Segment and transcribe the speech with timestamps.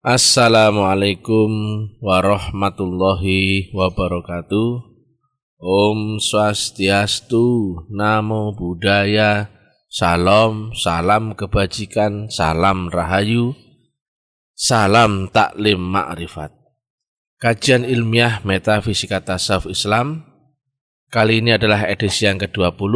[0.00, 1.52] Assalamualaikum
[2.00, 4.80] warahmatullahi wabarakatuh.
[5.60, 9.52] Om Swastiastu, Namo Buddhaya,
[9.92, 13.52] Salam, salam kebajikan, salam rahayu,
[14.56, 16.48] salam taklim ma'rifat.
[17.36, 20.24] Kajian ilmiah metafisika tasawuf Islam
[21.12, 22.94] kali ini adalah edisi yang ke-20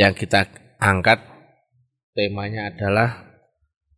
[0.00, 0.48] yang kita
[0.80, 1.20] angkat
[2.16, 3.33] temanya adalah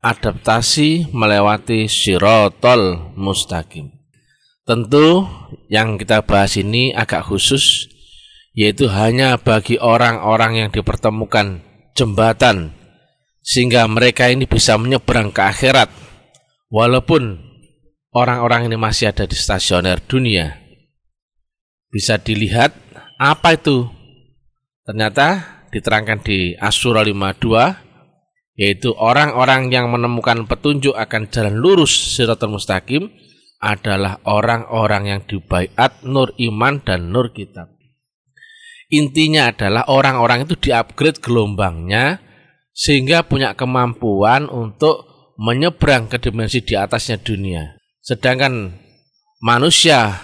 [0.07, 3.91] adaptasi melewati sirotol mustaqim.
[4.63, 5.27] Tentu
[5.67, 7.87] yang kita bahas ini agak khusus,
[8.55, 11.63] yaitu hanya bagi orang-orang yang dipertemukan
[11.95, 12.75] jembatan,
[13.43, 15.91] sehingga mereka ini bisa menyeberang ke akhirat,
[16.71, 17.39] walaupun
[18.11, 20.59] orang-orang ini masih ada di stasioner dunia.
[21.91, 22.75] Bisa dilihat
[23.23, 23.87] apa itu?
[24.83, 27.86] Ternyata diterangkan di Asura 52
[28.57, 33.13] yaitu orang-orang yang menemukan petunjuk akan jalan lurus siratul mustaqim
[33.61, 37.73] adalah orang-orang yang dibaiat nur iman dan nur kitab.
[38.89, 42.21] Intinya adalah orang-orang itu diupgrade gelombangnya
[42.73, 45.05] sehingga punya kemampuan untuk
[45.37, 47.77] menyeberang ke dimensi di atasnya dunia.
[48.01, 48.73] Sedangkan
[49.43, 50.17] manusia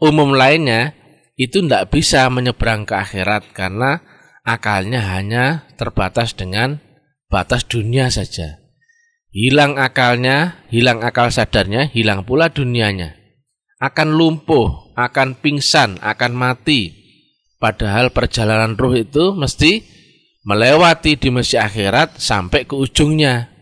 [0.00, 0.94] umum lainnya
[1.36, 4.00] itu tidak bisa menyeberang ke akhirat karena
[4.46, 6.85] akalnya hanya terbatas dengan
[7.26, 8.62] batas dunia saja.
[9.36, 13.12] Hilang akalnya, hilang akal sadarnya, hilang pula dunianya.
[13.76, 16.96] Akan lumpuh, akan pingsan, akan mati.
[17.60, 19.84] Padahal perjalanan ruh itu mesti
[20.48, 23.52] melewati dimensi akhirat sampai ke ujungnya.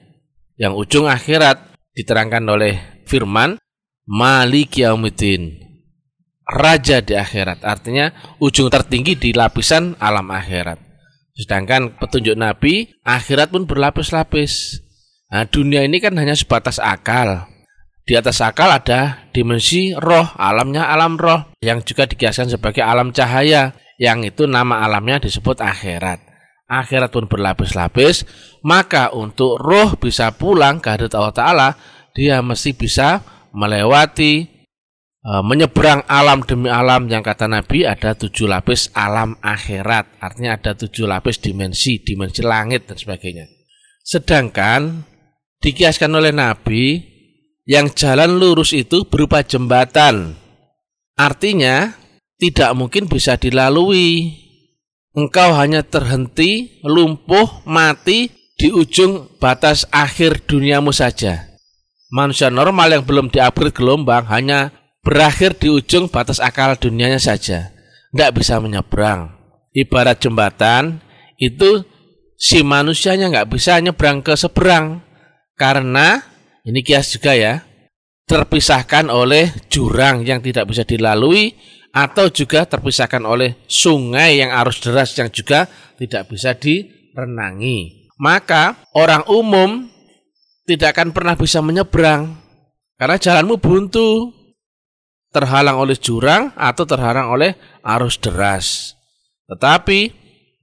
[0.54, 3.58] Yang ujung akhirat diterangkan oleh firman
[4.06, 5.64] Malik Yaumiddin.
[6.44, 10.83] Raja di akhirat artinya ujung tertinggi di lapisan alam akhirat.
[11.34, 14.78] Sedangkan petunjuk Nabi, akhirat pun berlapis-lapis.
[15.34, 17.50] Nah, dunia ini kan hanya sebatas akal.
[18.06, 23.74] Di atas akal ada dimensi roh, alamnya alam roh, yang juga dikiaskan sebagai alam cahaya,
[23.98, 26.22] yang itu nama alamnya disebut akhirat.
[26.70, 28.22] Akhirat pun berlapis-lapis,
[28.62, 31.68] maka untuk roh bisa pulang ke hadirat Allah Ta'ala,
[32.14, 34.53] dia mesti bisa melewati
[35.24, 40.20] menyeberang alam demi alam yang kata Nabi ada tujuh lapis alam akhirat.
[40.20, 43.48] Artinya ada tujuh lapis dimensi dimensi langit dan sebagainya.
[44.05, 45.08] Sedangkan
[45.64, 47.01] dikiaskan oleh Nabi
[47.64, 50.36] yang jalan lurus itu berupa jembatan.
[51.17, 51.96] Artinya
[52.36, 54.45] tidak mungkin bisa dilalui.
[55.14, 61.55] Engkau hanya terhenti lumpuh mati di ujung batas akhir duniamu saja.
[62.13, 67.70] Manusia normal yang belum diupgrade gelombang hanya berakhir di ujung batas akal dunianya saja.
[68.10, 69.30] Tidak bisa menyeberang.
[69.76, 71.04] Ibarat jembatan,
[71.36, 71.84] itu
[72.40, 75.04] si manusianya nggak bisa nyebrang ke seberang.
[75.54, 76.18] Karena,
[76.64, 77.62] ini kias juga ya,
[78.24, 81.54] terpisahkan oleh jurang yang tidak bisa dilalui
[81.94, 88.10] atau juga terpisahkan oleh sungai yang arus deras yang juga tidak bisa direnangi.
[88.18, 89.86] Maka orang umum
[90.66, 92.34] tidak akan pernah bisa menyeberang
[92.94, 94.30] karena jalanmu buntu,
[95.34, 98.95] terhalang oleh jurang atau terhalang oleh arus deras.
[99.50, 100.14] Tetapi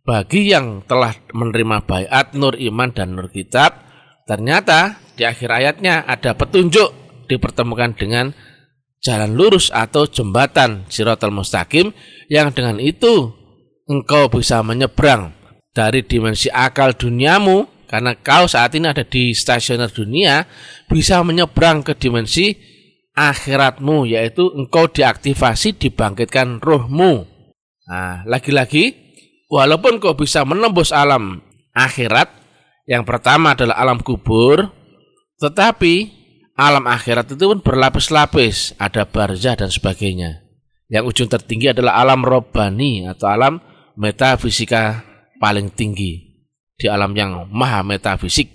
[0.07, 3.83] bagi yang telah menerima bayat nur iman dan nur kitab,
[4.25, 6.89] ternyata di akhir ayatnya ada petunjuk
[7.27, 8.31] dipertemukan dengan
[9.03, 11.91] jalan lurus atau jembatan Siratal Mustaqim
[12.31, 13.33] yang dengan itu
[13.91, 15.35] engkau bisa menyeberang
[15.75, 20.47] dari dimensi akal duniamu karena kau saat ini ada di stasioner dunia
[20.87, 22.70] bisa menyeberang ke dimensi
[23.15, 27.27] akhiratmu yaitu engkau diaktifasi dibangkitkan rohmu.
[27.87, 28.95] Nah, lagi-lagi
[29.51, 31.43] walaupun kau bisa menembus alam
[31.75, 32.41] akhirat
[32.89, 34.67] yang pertama adalah alam kubur,
[35.39, 36.09] tetapi
[36.59, 40.43] alam akhirat itu pun berlapis-lapis, ada barzah dan sebagainya.
[40.91, 43.63] Yang ujung tertinggi adalah alam robbani atau alam
[43.95, 45.07] metafisika
[45.39, 46.19] paling tinggi.
[46.75, 48.49] Di alam yang maha metafisik,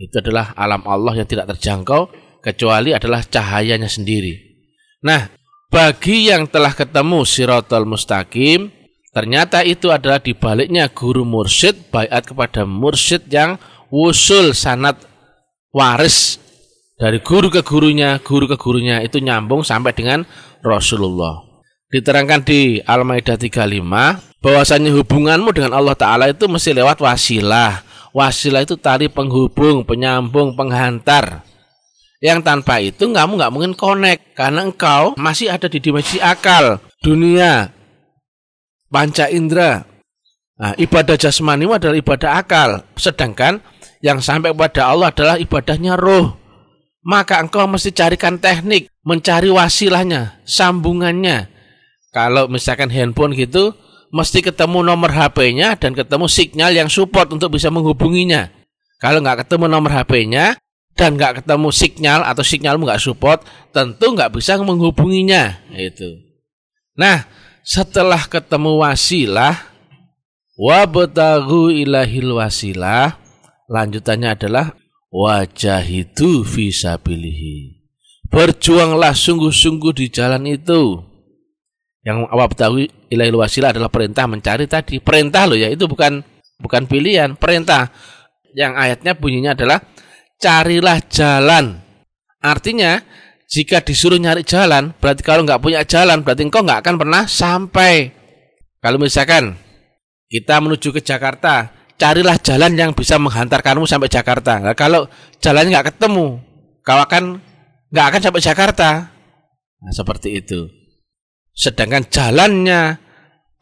[0.00, 2.08] itu adalah alam Allah yang tidak terjangkau
[2.46, 4.38] kecuali adalah cahayanya sendiri.
[5.02, 5.26] Nah,
[5.66, 8.70] bagi yang telah ketemu Siratul Mustaqim,
[9.10, 13.58] ternyata itu adalah dibaliknya guru mursyid bayat kepada mursyid yang
[13.90, 15.02] wusul sanat
[15.74, 16.38] waris
[16.94, 20.22] dari guru ke gurunya, guru ke gurunya itu nyambung sampai dengan
[20.62, 21.42] Rasulullah.
[21.90, 27.82] Diterangkan di Al-Maidah 35 bahwasanya hubunganmu dengan Allah Ta'ala itu mesti lewat wasilah.
[28.16, 31.44] Wasilah itu tali penghubung, penyambung, penghantar
[32.26, 37.70] yang tanpa itu kamu nggak mungkin connect karena engkau masih ada di dimensi akal, dunia,
[38.90, 39.86] panca indera.
[40.58, 43.62] Nah, ibadah jasmani adalah ibadah akal, sedangkan
[44.02, 46.34] yang sampai kepada Allah adalah ibadahnya roh.
[47.06, 51.46] maka engkau mesti carikan teknik, mencari wasilahnya, sambungannya.
[52.10, 53.78] Kalau misalkan handphone gitu,
[54.10, 58.50] mesti ketemu nomor HP-nya dan ketemu sinyal yang support untuk bisa menghubunginya.
[58.98, 60.58] Kalau nggak ketemu nomor HP-nya
[60.96, 65.60] dan nggak ketemu sinyal atau sinyalmu nggak support, tentu nggak bisa menghubunginya.
[65.76, 66.24] Itu.
[66.96, 67.28] Nah,
[67.60, 69.60] setelah ketemu wasilah,
[70.56, 73.20] wabtagu ilahil wasilah,
[73.68, 74.72] lanjutannya adalah
[75.12, 77.84] wajah itu visabilihi.
[78.32, 81.04] Berjuanglah sungguh-sungguh di jalan itu.
[82.00, 84.96] Yang wabtagu ilahil wasilah adalah perintah mencari tadi.
[84.96, 86.24] Perintah loh ya, itu bukan
[86.56, 87.92] bukan pilihan, perintah.
[88.56, 89.84] Yang ayatnya bunyinya adalah
[90.40, 91.80] carilah jalan.
[92.40, 93.00] Artinya,
[93.46, 98.10] jika disuruh nyari jalan, berarti kalau nggak punya jalan, berarti engkau nggak akan pernah sampai.
[98.82, 99.58] Kalau misalkan
[100.26, 104.60] kita menuju ke Jakarta, carilah jalan yang bisa menghantarkanmu sampai Jakarta.
[104.60, 105.08] Nah, kalau
[105.40, 106.42] jalannya nggak ketemu,
[106.84, 107.40] kau akan
[107.90, 108.90] nggak akan sampai Jakarta.
[109.80, 110.68] Nah, seperti itu.
[111.56, 113.00] Sedangkan jalannya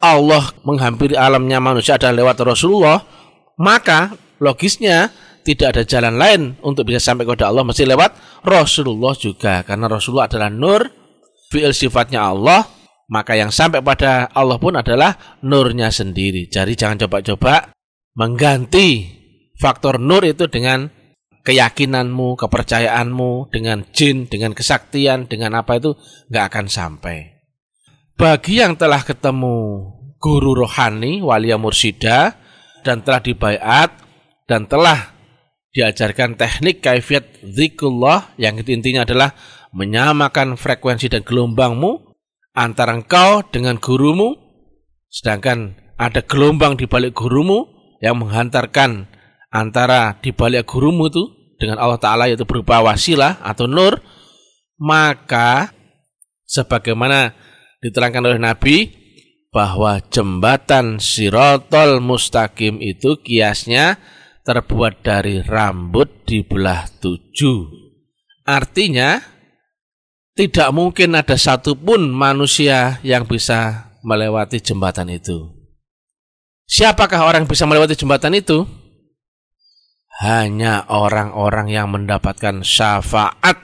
[0.03, 2.99] Allah menghampiri alamnya manusia adalah lewat Rasulullah,
[3.55, 4.11] maka
[4.43, 9.85] logisnya tidak ada jalan lain untuk bisa sampai kepada Allah mesti lewat Rasulullah juga karena
[9.85, 10.89] Rasulullah adalah nur
[11.53, 12.65] fi'il sifatnya Allah
[13.05, 17.69] maka yang sampai pada Allah pun adalah nurnya sendiri jadi jangan coba-coba
[18.17, 19.21] mengganti
[19.61, 20.89] faktor nur itu dengan
[21.45, 25.93] keyakinanmu, kepercayaanmu, dengan jin, dengan kesaktian, dengan apa itu
[26.33, 27.37] nggak akan sampai.
[28.17, 29.85] Bagi yang telah ketemu
[30.17, 32.33] guru rohani, wali mursida,
[32.81, 33.93] dan telah dibayat,
[34.49, 35.14] dan telah
[35.75, 39.35] diajarkan teknik kaifiat zikrullah yang intinya adalah
[39.75, 42.15] menyamakan frekuensi dan gelombangmu
[42.55, 44.39] antara engkau dengan gurumu.
[45.11, 47.67] Sedangkan ada gelombang di balik gurumu
[47.99, 49.11] yang menghantarkan
[49.51, 51.23] antara di balik gurumu itu
[51.59, 54.03] dengan Allah Ta'ala yaitu berupa wasilah atau nur
[54.75, 55.71] maka
[56.43, 57.31] sebagaimana
[57.79, 58.91] diterangkan oleh Nabi
[59.55, 63.95] bahwa jembatan sirotol mustaqim itu kiasnya
[64.45, 67.65] terbuat dari rambut dibelah tujuh.
[68.45, 69.17] Artinya,
[70.37, 75.49] tidak mungkin ada satupun manusia yang bisa melewati jembatan itu.
[76.69, 78.69] Siapakah orang yang bisa melewati jembatan itu?
[80.21, 83.57] Hanya orang-orang yang mendapatkan syafaat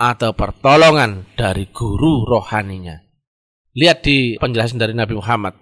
[0.00, 2.96] atau pertolongan dari guru rohaninya.
[3.76, 5.58] Lihat di penjelasan dari Nabi Muhammad.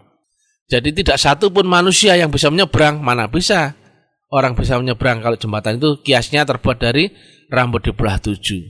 [0.68, 3.72] Jadi tidak satu pun manusia yang bisa menyeberang, mana bisa
[4.28, 7.08] orang bisa menyeberang kalau jembatan itu kiasnya terbuat dari
[7.48, 8.62] rambut di belah tujuh.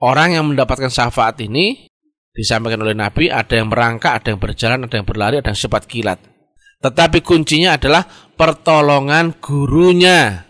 [0.00, 1.90] Orang yang mendapatkan syafaat ini
[2.32, 5.84] disampaikan oleh Nabi ada yang merangkak, ada yang berjalan, ada yang berlari, ada yang cepat
[5.84, 6.18] kilat.
[6.80, 10.48] Tetapi kuncinya adalah pertolongan gurunya.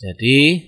[0.00, 0.64] Jadi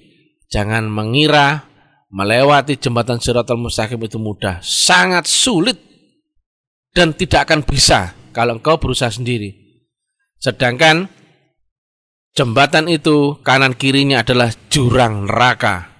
[0.52, 1.64] jangan mengira
[2.12, 5.80] melewati jembatan Siratul Mustaqim itu mudah, sangat sulit
[6.94, 9.56] dan tidak akan bisa kalau engkau berusaha sendiri.
[10.38, 11.08] Sedangkan
[12.34, 15.94] Jembatan itu kanan kirinya adalah jurang neraka.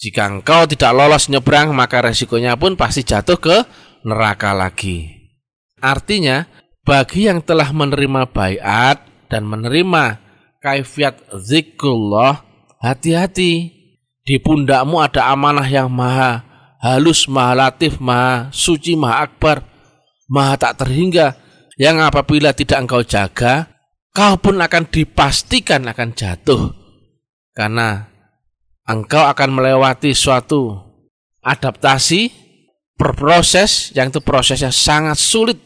[0.00, 3.56] Jika engkau tidak lolos nyebrang, maka resikonya pun pasti jatuh ke
[4.00, 5.12] neraka lagi.
[5.84, 6.48] Artinya,
[6.88, 10.16] bagi yang telah menerima bayat dan menerima
[10.64, 12.40] kaifiat zikrullah,
[12.80, 13.76] hati-hati.
[14.24, 16.48] Di pundakmu ada amanah yang maha
[16.80, 19.64] halus, maha latif, maha suci, maha akbar,
[20.32, 21.36] maha tak terhingga,
[21.76, 23.68] yang apabila tidak engkau jaga,
[24.18, 26.74] kau pun akan dipastikan akan jatuh.
[27.54, 28.02] Karena
[28.82, 30.74] engkau akan melewati suatu
[31.38, 32.34] adaptasi
[32.98, 35.62] berproses yang itu prosesnya sangat sulit.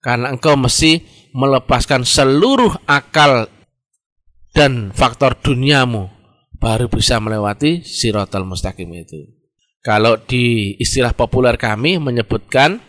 [0.00, 1.04] Karena engkau mesti
[1.36, 3.52] melepaskan seluruh akal
[4.56, 6.08] dan faktor duniamu
[6.56, 9.36] baru bisa melewati sirotol mustaqim itu.
[9.84, 12.80] Kalau di istilah populer kami menyebutkan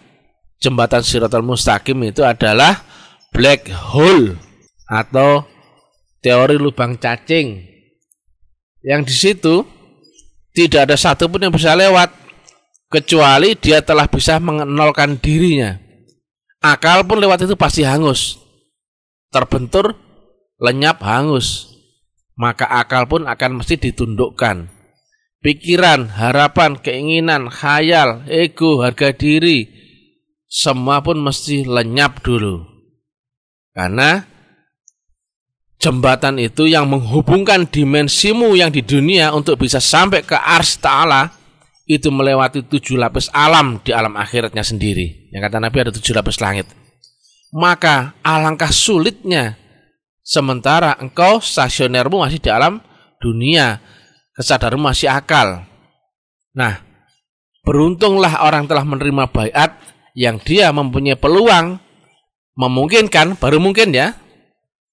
[0.63, 2.88] jembatan sirotol mustaqim itu adalah
[3.36, 4.47] black hole
[4.88, 5.44] atau
[6.24, 7.77] teori lubang cacing
[8.88, 9.67] yang di situ
[10.56, 12.10] tidak ada satupun yang bisa lewat
[12.88, 15.75] kecuali dia telah bisa mengenolkan dirinya.
[16.63, 18.41] Akal pun lewat itu pasti hangus.
[19.29, 19.94] Terbentur,
[20.58, 21.77] lenyap, hangus.
[22.39, 24.72] Maka akal pun akan mesti ditundukkan.
[25.44, 29.70] Pikiran, harapan, keinginan, khayal, ego, harga diri,
[30.50, 32.65] semua pun mesti lenyap dulu.
[33.75, 34.25] Karena
[35.77, 41.34] jembatan itu yang menghubungkan dimensimu yang di dunia untuk bisa sampai ke ars ta'ala
[41.88, 45.31] itu melewati tujuh lapis alam di alam akhiratnya sendiri.
[45.31, 46.67] Yang kata Nabi ada tujuh lapis langit.
[47.55, 49.55] Maka alangkah sulitnya
[50.19, 52.84] sementara engkau stasionermu masih di alam
[53.24, 53.79] dunia.
[54.38, 55.65] kesadaran masih akal.
[56.53, 56.77] Nah,
[57.65, 59.74] beruntunglah orang telah menerima bayat
[60.13, 61.81] yang dia mempunyai peluang
[62.53, 64.13] memungkinkan, baru mungkin ya,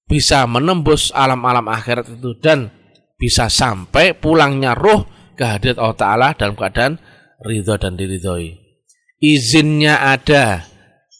[0.04, 2.68] bisa menembus alam-alam akhirat itu dan
[3.16, 7.00] bisa sampai pulangnya roh ke hadirat Allah Ta'ala dalam keadaan
[7.42, 8.60] ridho dan diridhoi.
[9.24, 10.68] Izinnya ada,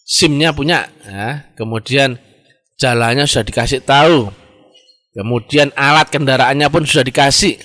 [0.04, 1.48] SIM-nya punya, ya.
[1.56, 2.20] kemudian
[2.76, 4.28] jalannya sudah dikasih tahu,
[5.16, 7.56] kemudian alat kendaraannya pun sudah dikasih,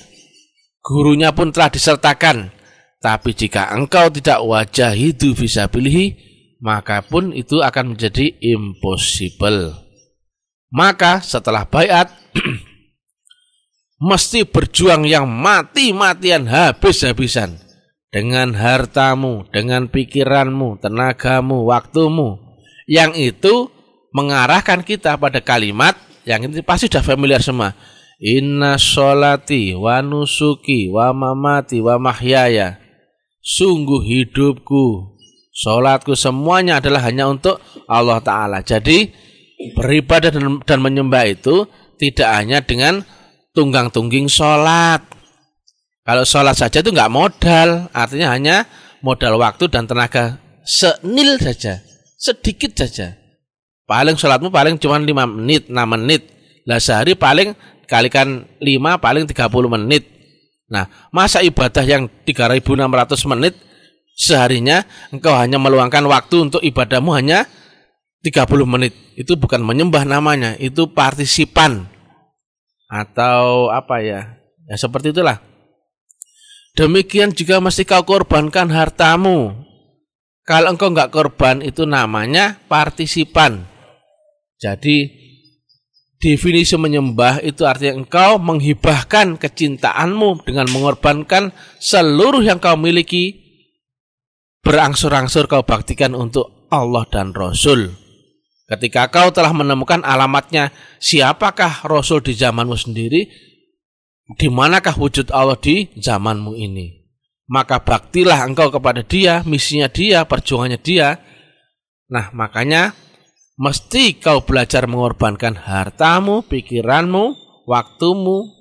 [0.80, 2.56] gurunya pun telah disertakan.
[3.00, 6.16] Tapi jika engkau tidak wajah hidup bisa pilih,
[6.60, 9.88] maka pun itu akan menjadi impossible.
[10.70, 12.14] Maka setelah bayat,
[14.10, 17.58] mesti berjuang yang mati-matian habis-habisan
[18.14, 22.38] dengan hartamu, dengan pikiranmu, tenagamu, waktumu.
[22.90, 23.56] Yang itu
[24.14, 25.94] mengarahkan kita pada kalimat
[26.30, 27.74] yang ini pasti sudah familiar semua.
[28.22, 32.78] Inna sholati wa nusuki wa mamati wa mahyaya.
[33.40, 35.18] Sungguh hidupku,
[35.56, 37.58] sholatku semuanya adalah hanya untuk
[37.90, 38.60] Allah Ta'ala.
[38.62, 39.10] Jadi
[39.75, 41.68] beribadah dan, dan menyembah itu
[42.00, 43.04] tidak hanya dengan
[43.51, 45.04] tunggang-tungging sholat.
[46.08, 48.66] Kalau sholat saja itu nggak modal, artinya hanya
[49.04, 51.84] modal waktu dan tenaga senil saja,
[52.16, 53.20] sedikit saja.
[53.84, 56.22] Paling sholatmu paling cuma 5 menit, 6 menit.
[56.70, 57.58] Lah sehari paling
[57.89, 60.06] kalikan 5 paling 30 menit.
[60.70, 63.58] Nah, masa ibadah yang 3600 menit
[64.13, 67.50] seharinya engkau hanya meluangkan waktu untuk ibadahmu hanya
[68.26, 68.94] 30 menit.
[69.16, 71.88] Itu bukan menyembah namanya, itu partisipan.
[72.90, 74.40] Atau apa ya?
[74.68, 75.40] Ya seperti itulah.
[76.78, 79.66] Demikian juga mesti kau korbankan hartamu.
[80.48, 83.66] Kalau engkau enggak korban itu namanya partisipan.
[84.58, 85.20] Jadi
[86.20, 93.40] Definisi menyembah itu artinya engkau menghibahkan kecintaanmu dengan mengorbankan seluruh yang kau miliki
[94.60, 98.09] berangsur-angsur kau baktikan untuk Allah dan Rasul.
[98.70, 100.70] Ketika kau telah menemukan alamatnya
[101.02, 103.26] siapakah Rasul di zamanmu sendiri,
[104.38, 107.10] di manakah wujud Allah di zamanmu ini.
[107.50, 111.18] Maka baktilah engkau kepada dia, misinya dia, perjuangannya dia.
[112.14, 112.94] Nah makanya
[113.58, 117.34] mesti kau belajar mengorbankan hartamu, pikiranmu,
[117.66, 118.54] waktumu,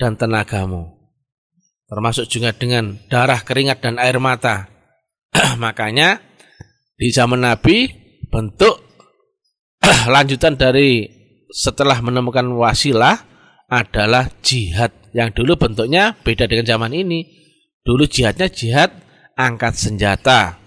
[0.00, 0.96] dan tenagamu.
[1.92, 4.66] Termasuk juga dengan darah, keringat, dan air mata.
[5.62, 6.18] Makanya
[6.96, 7.86] di zaman Nabi
[8.32, 8.81] bentuk
[10.10, 11.08] lanjutan dari
[11.52, 13.18] setelah menemukan wasilah
[13.68, 14.92] adalah jihad.
[15.12, 17.28] Yang dulu bentuknya beda dengan zaman ini.
[17.84, 18.90] Dulu jihadnya jihad
[19.36, 20.60] angkat senjata.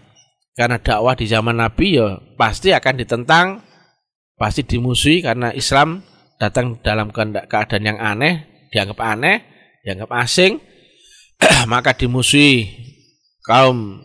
[0.56, 3.60] Karena dakwah di zaman Nabi ya pasti akan ditentang
[4.40, 6.04] pasti dimusuhi karena Islam
[6.36, 9.44] datang dalam keadaan yang aneh, dianggap aneh,
[9.84, 10.60] dianggap asing,
[11.72, 12.68] maka dimusuhi
[13.44, 14.04] kaum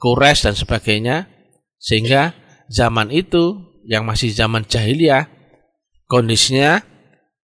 [0.00, 1.16] Quraisy dan sebagainya,
[1.80, 2.36] sehingga
[2.68, 5.28] zaman itu yang masih zaman jahiliyah,
[6.08, 6.80] kondisinya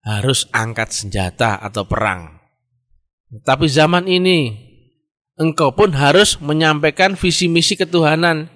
[0.04, 2.42] harus angkat senjata atau perang.
[3.42, 4.52] Tapi zaman ini
[5.40, 8.52] engkau pun harus menyampaikan visi misi ketuhanan,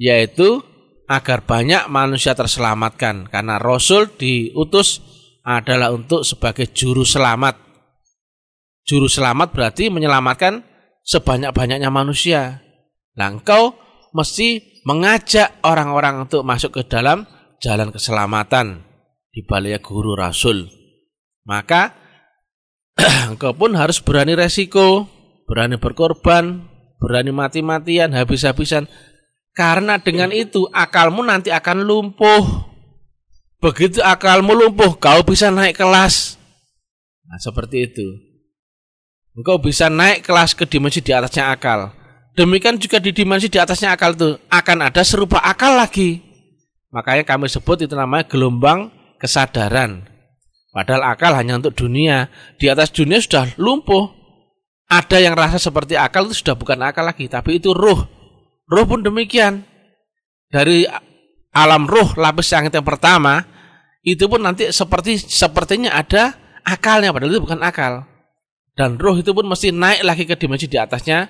[0.00, 0.64] yaitu
[1.10, 5.02] agar banyak manusia terselamatkan karena Rasul diutus
[5.42, 7.58] adalah untuk sebagai juru selamat.
[8.86, 10.62] Juru selamat berarti menyelamatkan
[11.02, 12.62] sebanyak-banyaknya manusia.
[13.18, 13.74] Nah, engkau
[14.14, 17.28] mesti mengajak orang-orang untuk masuk ke dalam
[17.60, 18.82] jalan keselamatan
[19.30, 20.66] di balik guru Rasul.
[21.44, 21.94] Maka
[23.30, 25.08] engkau pun harus berani resiko,
[25.44, 26.68] berani berkorban,
[27.00, 28.88] berani mati-matian, habis-habisan
[29.54, 32.70] karena dengan itu akalmu nanti akan lumpuh.
[33.60, 36.40] Begitu akalmu lumpuh, kau bisa naik kelas.
[37.28, 38.08] Nah, seperti itu.
[39.36, 41.92] Engkau bisa naik kelas ke dimensi di atasnya akal.
[42.38, 46.22] Demikian juga di dimensi di atasnya akal itu akan ada serupa akal lagi.
[46.94, 50.06] Makanya kami sebut itu namanya gelombang kesadaran.
[50.70, 52.30] Padahal akal hanya untuk dunia.
[52.58, 54.14] Di atas dunia sudah lumpuh.
[54.90, 58.20] Ada yang rasa seperti akal itu sudah bukan akal lagi, tapi itu ruh
[58.70, 59.66] Roh pun demikian.
[60.50, 60.86] Dari
[61.50, 63.42] alam roh lapis yang yang pertama
[64.06, 68.06] itu pun nanti seperti sepertinya ada akalnya padahal itu bukan akal.
[68.78, 71.26] Dan roh itu pun mesti naik lagi ke dimensi di atasnya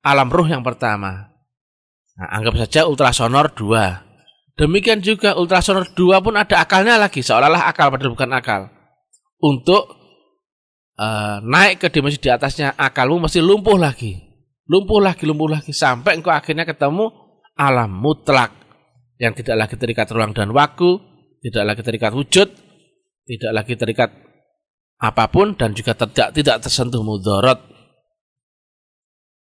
[0.00, 1.32] alam roh yang pertama.
[2.16, 4.60] Nah, anggap saja ultrasonor 2.
[4.60, 8.62] Demikian juga ultrasonor 2 pun ada akalnya lagi, seolah-olah akal padahal bukan akal.
[9.40, 9.96] Untuk
[11.00, 14.30] uh, naik ke dimensi di atasnya akalmu mesti lumpuh lagi
[14.70, 17.10] lumpuh lagi, lumpuh lagi sampai engkau akhirnya ketemu
[17.58, 18.54] alam mutlak
[19.18, 20.96] yang tidak lagi terikat ruang dan waktu,
[21.42, 22.48] tidak lagi terikat wujud,
[23.26, 24.10] tidak lagi terikat
[25.02, 27.58] apa pun dan juga tidak tidak tersentuh mudarat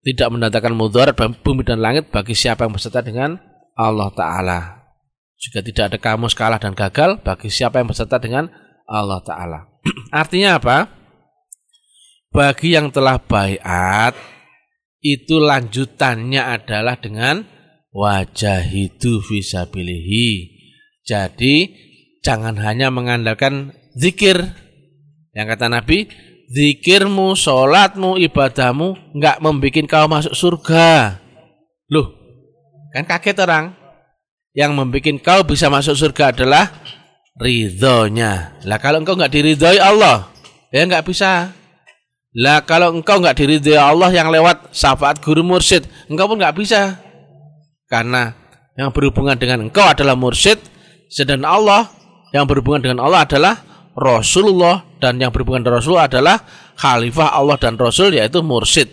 [0.01, 3.37] tidak mendatangkan mudarat bumi dan langit bagi siapa yang berserta dengan
[3.77, 4.61] Allah Ta'ala.
[5.41, 8.49] Juga tidak ada kamus kalah dan gagal bagi siapa yang berserta dengan
[8.89, 9.61] Allah Ta'ala.
[10.13, 10.89] Artinya apa?
[12.31, 14.15] Bagi yang telah bayat,
[15.01, 17.43] itu lanjutannya adalah dengan
[17.91, 20.61] wajah itu visabilihi.
[21.03, 21.73] Jadi
[22.23, 24.39] jangan hanya mengandalkan zikir.
[25.35, 25.99] Yang kata Nabi,
[26.51, 31.23] zikirmu, sholatmu, ibadahmu nggak membuat kau masuk surga.
[31.89, 32.11] Loh,
[32.91, 33.79] kan kaget orang.
[34.51, 36.75] Yang membuat kau bisa masuk surga adalah
[37.39, 38.59] ridhonya.
[38.67, 40.27] Lah kalau engkau nggak diridhoi Allah,
[40.75, 41.55] ya nggak bisa.
[42.35, 46.99] Lah kalau engkau nggak diridhoi Allah yang lewat syafaat guru mursyid, engkau pun nggak bisa.
[47.87, 48.35] Karena
[48.75, 50.59] yang berhubungan dengan engkau adalah mursyid,
[51.11, 51.83] sedangkan Allah
[52.35, 56.43] yang berhubungan dengan Allah adalah Rasulullah dan yang berhubungan dengan Rasul adalah
[56.79, 58.89] khalifah Allah dan Rasul yaitu mursyid.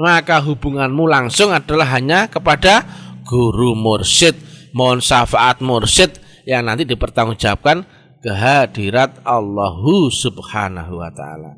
[0.00, 2.88] Maka hubunganmu langsung adalah hanya kepada
[3.28, 4.32] guru mursyid,
[4.72, 6.16] mohon syafaat mursyid
[6.48, 7.84] yang nanti dipertanggungjawabkan
[8.24, 11.52] kehadirat Allahu Subhanahu wa taala.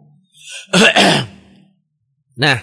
[2.43, 2.59] nah,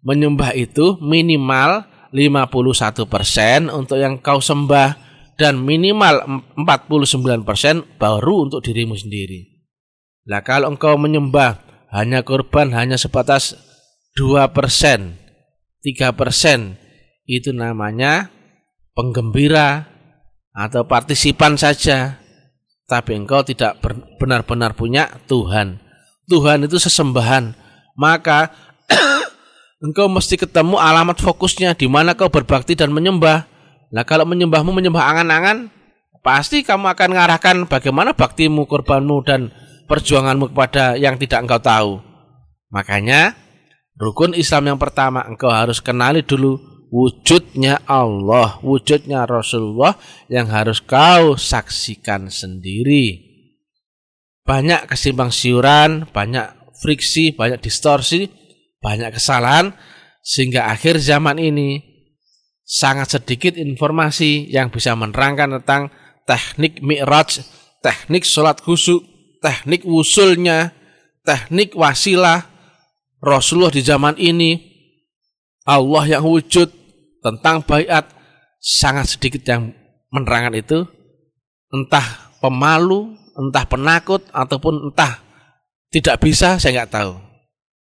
[0.00, 5.09] menyembah itu minimal 51% untuk yang kau sembah
[5.40, 9.64] dan minimal 49% baru untuk dirimu sendiri.
[10.28, 13.56] Nah kalau engkau menyembah hanya korban hanya sebatas
[14.20, 14.52] 2%,
[15.80, 16.76] 3%
[17.24, 18.28] itu namanya
[18.92, 19.88] penggembira
[20.52, 22.20] atau partisipan saja.
[22.84, 23.80] Tapi engkau tidak
[24.20, 25.80] benar-benar punya Tuhan.
[26.28, 27.54] Tuhan itu sesembahan.
[27.94, 28.50] Maka
[29.86, 33.46] engkau mesti ketemu alamat fokusnya di mana kau berbakti dan menyembah.
[33.90, 35.70] Nah kalau menyembahmu menyembah angan-angan,
[36.22, 39.50] pasti kamu akan mengarahkan bagaimana baktimu, korbanmu, dan
[39.90, 41.92] perjuanganmu kepada yang tidak engkau tahu.
[42.70, 43.34] Makanya
[43.98, 46.62] rukun Islam yang pertama engkau harus kenali dulu
[46.94, 49.98] wujudnya Allah, wujudnya Rasulullah
[50.30, 53.26] yang harus kau saksikan sendiri.
[54.46, 58.30] Banyak kesimpang siuran, banyak friksi, banyak distorsi,
[58.78, 59.74] banyak kesalahan
[60.20, 61.89] sehingga akhir zaman ini
[62.70, 65.90] sangat sedikit informasi yang bisa menerangkan tentang
[66.22, 67.42] teknik mi'raj,
[67.82, 69.02] teknik sholat khusyuk,
[69.42, 70.70] teknik wusulnya,
[71.26, 72.46] teknik wasilah
[73.18, 74.70] Rasulullah di zaman ini,
[75.66, 76.70] Allah yang wujud
[77.20, 78.06] tentang bayat
[78.62, 79.74] sangat sedikit yang
[80.14, 80.78] menerangkan itu,
[81.74, 85.18] entah pemalu, entah penakut ataupun entah
[85.90, 87.18] tidak bisa saya nggak tahu.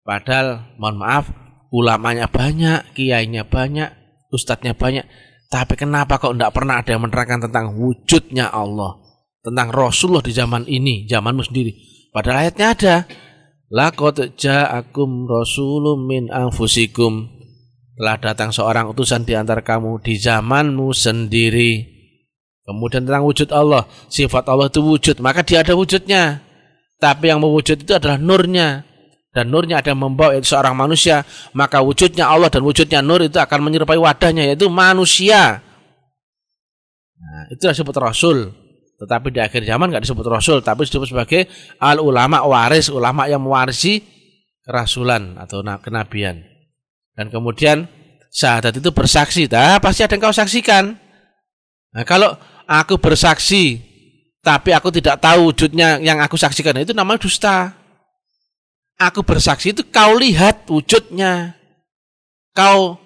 [0.07, 1.27] Padahal mohon maaf
[1.75, 4.06] ulamanya banyak, kiainya banyak,
[4.37, 5.09] ustadznya banyak.
[5.49, 8.99] Tapi kenapa kok tidak pernah ada yang menerangkan tentang wujudnya Allah,
[9.40, 11.72] tentang Rasulullah di zaman ini, zamanmu sendiri.
[12.12, 12.96] Padahal ayatnya ada.
[13.66, 17.35] Laqad ja'akum rasulun min anfusikum.
[17.96, 21.96] Telah datang seorang utusan di antara kamu di zamanmu sendiri.
[22.66, 26.42] Kemudian tentang wujud Allah, sifat Allah itu wujud, maka dia ada wujudnya.
[26.99, 28.83] Tapi yang mewujud itu adalah nurnya
[29.37, 31.20] dan nurnya ada yang membawa yaitu seorang manusia,
[31.53, 35.61] maka wujudnya Allah dan wujudnya nur itu akan menyerupai wadahnya yaitu manusia.
[37.20, 38.49] Nah, itu disebut rasul.
[38.96, 41.44] Tetapi di akhir zaman nggak disebut rasul, tapi disebut sebagai
[41.77, 44.01] al ulama waris, ulama yang mewarisi
[44.64, 46.40] kerasulan atau kenabian.
[47.12, 47.85] Dan kemudian
[48.33, 50.96] syahadat itu bersaksi, nah, pasti ada yang kau saksikan.
[51.92, 53.85] Nah, kalau aku bersaksi
[54.40, 57.75] tapi aku tidak tahu wujudnya yang aku saksikan itu namanya dusta.
[58.96, 61.52] Aku bersaksi itu kau lihat wujudnya.
[62.56, 62.96] Kau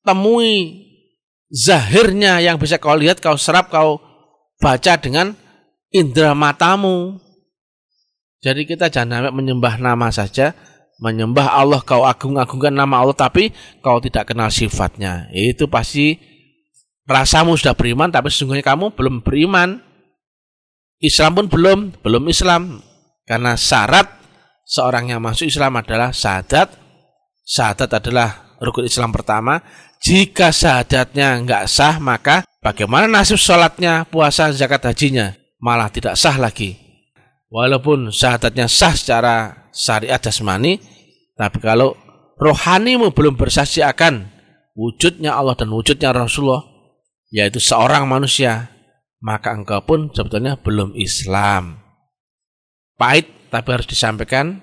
[0.00, 0.88] temui
[1.52, 4.00] zahirnya yang bisa kau lihat, kau serap, kau
[4.56, 5.36] baca dengan
[5.92, 7.20] indera matamu.
[8.40, 10.56] Jadi kita jangan menyembah nama saja,
[11.02, 13.50] menyembah Allah kau agung-agungkan nama Allah tapi
[13.84, 15.28] kau tidak kenal sifatnya.
[15.34, 16.16] Itu pasti
[17.04, 19.84] rasamu sudah beriman tapi sesungguhnya kamu belum beriman.
[20.98, 22.82] Islam pun belum, belum Islam.
[23.28, 24.17] Karena syarat
[24.68, 26.76] seorang yang masuk Islam adalah syahadat.
[27.48, 29.64] Syahadat adalah rukun Islam pertama.
[29.98, 35.34] Jika syahadatnya enggak sah, maka bagaimana nasib sholatnya, puasa, zakat, hajinya?
[35.58, 36.76] Malah tidak sah lagi.
[37.48, 40.78] Walaupun syahadatnya sah secara syariat jasmani,
[41.34, 41.96] tapi kalau
[42.38, 44.28] rohanimu belum bersaksi akan
[44.76, 46.62] wujudnya Allah dan wujudnya Rasulullah,
[47.32, 48.70] yaitu seorang manusia,
[49.18, 51.82] maka engkau pun sebetulnya belum Islam.
[52.94, 54.60] Pahit tapi harus disampaikan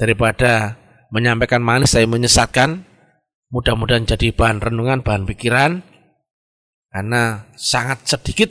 [0.00, 0.80] daripada
[1.14, 2.82] menyampaikan manis saya menyesatkan
[3.52, 5.84] mudah-mudahan jadi bahan renungan bahan pikiran
[6.90, 8.50] karena sangat sedikit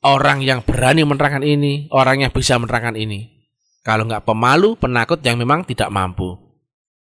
[0.00, 3.40] orang yang berani menerangkan ini orang yang bisa menerangkan ini
[3.80, 6.36] Kalau nggak pemalu, penakut yang memang tidak mampu.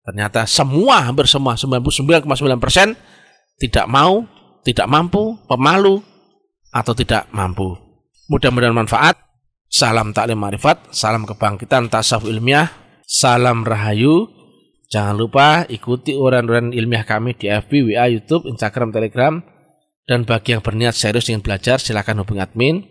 [0.04, 2.98] Ternyata semua, hampir semua, 99,9%
[3.62, 4.26] tidak mau,
[4.66, 6.02] tidak mampu, pemalu,
[6.74, 7.78] atau tidak mampu.
[8.28, 9.22] Mudah-mudahan manfaat.
[9.74, 12.70] Salam taklim marifat, salam kebangkitan tasawuf ilmiah,
[13.10, 14.30] salam rahayu.
[14.94, 19.42] Jangan lupa ikuti uran-uran ilmiah kami di FB, WA, YouTube, Instagram, Telegram.
[20.06, 22.86] Dan bagi yang berniat serius ingin belajar, silakan hubungi admin.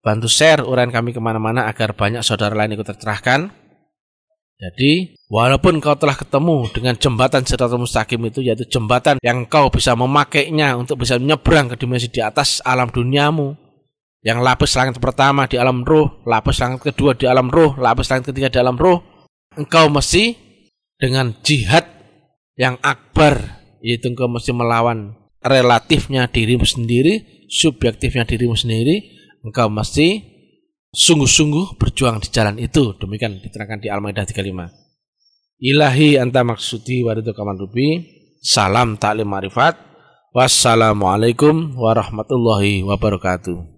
[0.00, 3.52] Bantu share uran kami ke mana-mana agar banyak saudara lain ikut tercerahkan.
[4.56, 9.92] Jadi, walaupun kau telah ketemu dengan jembatan Siratul Mustaqim itu, yaitu jembatan yang kau bisa
[9.92, 13.67] memakainya untuk bisa menyeberang ke dimensi di atas alam duniamu.
[14.28, 18.28] Yang lapis langit pertama di alam roh, lapis langit kedua di alam roh, lapis langit
[18.28, 19.00] ketiga di alam roh.
[19.56, 20.36] Engkau mesti
[21.00, 21.88] dengan jihad
[22.60, 29.00] yang akbar, yaitu engkau mesti melawan relatifnya dirimu sendiri, subjektifnya dirimu sendiri,
[29.48, 30.20] engkau mesti
[30.92, 33.00] sungguh-sungguh berjuang di jalan itu.
[33.00, 35.64] Demikian diterangkan di Al-Maidah 35.
[35.64, 38.04] Ilahi anta maksudi waridu rubi.
[38.44, 39.80] Salam taklim marifat.
[40.36, 43.77] Wassalamualaikum warahmatullahi wabarakatuh.